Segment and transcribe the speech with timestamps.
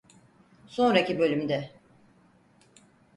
[0.67, 1.71] Sonraki bölümde…